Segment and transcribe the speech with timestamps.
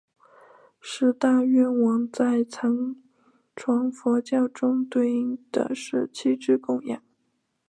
[0.79, 2.95] 十大愿王在藏
[3.55, 7.03] 传佛教中对应的是七支供养。